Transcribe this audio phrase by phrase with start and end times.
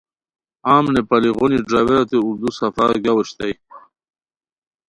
[0.67, 3.53] عام نیپالی غونی ڈرائیویروتین اردو صفا گیاؤ اوشتائے۔